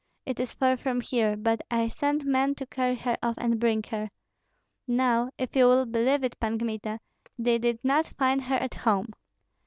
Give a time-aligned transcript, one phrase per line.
[0.25, 3.83] It is far from here; but I sent men to carry her off and bring
[3.91, 4.09] her.
[4.87, 6.99] Now, if you will believe it, Pan Kmita,
[7.37, 9.13] they did not find her at home."